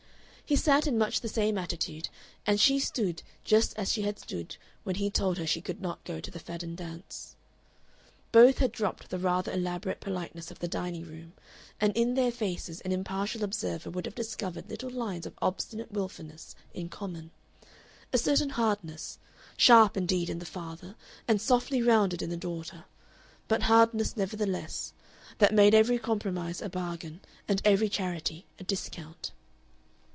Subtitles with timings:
[0.43, 2.09] He sat in much the same attitude,
[2.45, 6.03] and she stood just as she had stood when he told her she could not
[6.03, 7.37] go to the Fadden Dance.
[8.33, 11.31] Both had dropped the rather elaborate politeness of the dining room,
[11.79, 16.53] and in their faces an impartial observer would have discovered little lines of obstinate wilfulness
[16.73, 17.31] in common;
[18.11, 19.19] a certain hardness
[19.55, 20.95] sharp, indeed, in the father
[21.29, 22.83] and softly rounded in the daughter
[23.47, 24.91] but hardness nevertheless,
[25.37, 29.31] that made every compromise a bargain and every charity a discount.